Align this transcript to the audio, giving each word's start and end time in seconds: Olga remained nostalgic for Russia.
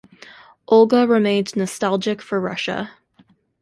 Olga 0.67 1.05
remained 1.07 1.55
nostalgic 1.55 2.23
for 2.23 2.41
Russia. 2.41 2.89